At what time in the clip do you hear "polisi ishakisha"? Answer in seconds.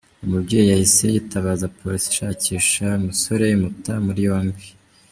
1.77-2.79